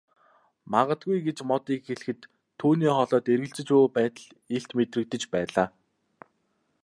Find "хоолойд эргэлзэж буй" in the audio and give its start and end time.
2.95-3.87